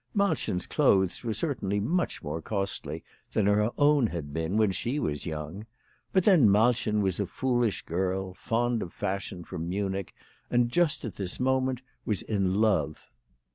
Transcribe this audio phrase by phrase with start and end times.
[0.15, 3.03] Malchen's clothes were certainly much more costly
[3.33, 5.67] than her own had been, when she was young;
[6.11, 10.15] but then Malchen was a foolish girl, fond of fashion from Munich,
[10.49, 13.11] and just at this moment was in love.